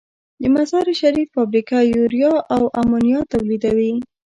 [0.41, 3.93] د مزارشریف فابریکه یوریا او امونیا تولیدوي.